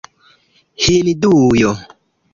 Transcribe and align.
Hindujo 0.83 1.71